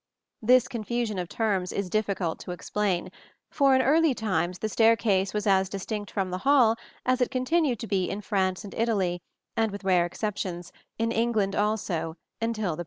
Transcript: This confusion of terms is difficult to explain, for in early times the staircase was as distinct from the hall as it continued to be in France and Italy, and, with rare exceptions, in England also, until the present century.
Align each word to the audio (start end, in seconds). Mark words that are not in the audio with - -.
This 0.41 0.67
confusion 0.67 1.19
of 1.19 1.29
terms 1.29 1.71
is 1.71 1.87
difficult 1.87 2.39
to 2.39 2.49
explain, 2.49 3.11
for 3.51 3.75
in 3.75 3.83
early 3.83 4.15
times 4.15 4.57
the 4.57 4.67
staircase 4.67 5.31
was 5.31 5.45
as 5.45 5.69
distinct 5.69 6.09
from 6.09 6.31
the 6.31 6.39
hall 6.39 6.75
as 7.05 7.21
it 7.21 7.29
continued 7.29 7.77
to 7.81 7.85
be 7.87 8.09
in 8.09 8.21
France 8.21 8.63
and 8.63 8.73
Italy, 8.73 9.21
and, 9.55 9.71
with 9.71 9.83
rare 9.83 10.07
exceptions, 10.07 10.71
in 10.97 11.11
England 11.11 11.55
also, 11.55 12.15
until 12.41 12.47
the 12.47 12.49
present 12.49 12.77
century. 12.77 12.77